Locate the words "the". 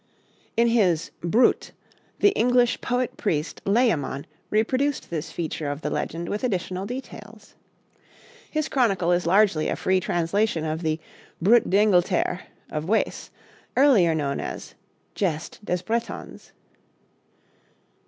2.21-2.29, 5.81-5.91, 10.81-10.99